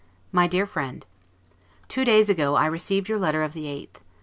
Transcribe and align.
MY 0.31 0.47
DEAR 0.47 0.65
FRIEND: 0.65 1.05
Two 1.87 2.03
days 2.03 2.27
ago 2.27 2.55
I 2.55 2.65
received 2.65 3.07
your 3.07 3.19
letter 3.19 3.43
of 3.43 3.53
the 3.53 3.65
8th. 3.65 4.01